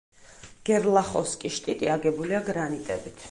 გერლახოვსკი-შტიტი 0.69 1.91
აგებულია 1.97 2.41
გრანიტებით. 2.51 3.17